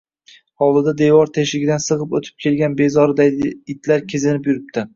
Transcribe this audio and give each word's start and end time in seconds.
Hovlida 0.63 0.93
devor 1.01 1.29
teshigidan 1.35 1.83
sig‘ib 1.89 2.17
o‘tib 2.21 2.43
kelgan 2.47 2.79
bezori 2.81 3.17
daydi 3.21 3.55
itlar 3.77 4.05
kezinib 4.15 4.53
yuradi 4.53 4.89